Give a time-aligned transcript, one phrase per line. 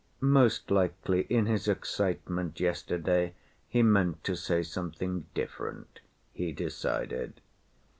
[0.21, 3.35] Most likely in his excitement yesterday
[3.69, 5.99] he meant to say something different,"
[6.33, 7.39] he decided.